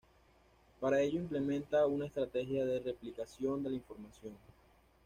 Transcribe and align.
Para 0.79 0.99
ello 0.99 1.19
implementa 1.19 1.85
una 1.85 2.07
estrategia 2.07 2.65
de 2.65 2.79
replicación 2.79 3.61
de 3.61 3.69
la 3.69 3.75
información. 3.75 4.33